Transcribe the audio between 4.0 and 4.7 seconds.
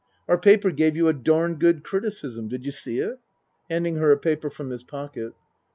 a paper